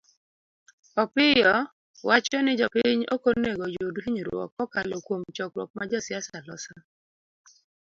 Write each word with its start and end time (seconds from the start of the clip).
Opiyio 1.01 1.55
wacho 2.07 2.37
ni 2.41 2.53
jopiny 2.59 3.01
ok 3.13 3.23
onego 3.31 3.61
oyud 3.67 3.95
hinyruok 4.05 4.49
kokalo 4.57 4.95
kuom 5.05 5.21
chokruok 5.35 5.69
ma 5.75 5.83
josiasa 5.91 6.37
loso. 6.47 6.75